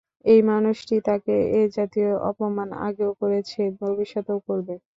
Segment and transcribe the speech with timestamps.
[0.25, 4.73] এই মানুষটি তাঁকে এ-জাতীয় অপমান আগেও করেছে, ভবিষ্যতেও করবে।